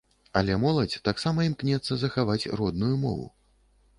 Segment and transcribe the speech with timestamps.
[0.39, 3.29] Але моладзь таксама імкнецца захаваць родную мову.